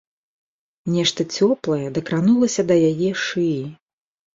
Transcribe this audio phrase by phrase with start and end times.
[0.93, 3.59] Нешта цёплае дакранулася да яе шыі.